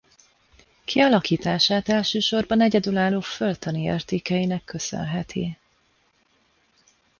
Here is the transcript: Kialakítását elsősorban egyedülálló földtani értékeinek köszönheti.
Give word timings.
Kialakítását 0.85 1.89
elsősorban 1.89 2.61
egyedülálló 2.61 3.19
földtani 3.19 3.81
értékeinek 3.83 4.63
köszönheti. 4.63 5.57